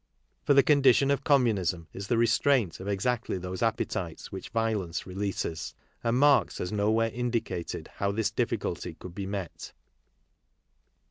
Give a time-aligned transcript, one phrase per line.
[0.41, 5.75] For the condition of communism is the restraint of exactly those appetites which violence releases;
[6.03, 9.73] and Marx has nowhere indicated how this difficulty could be met.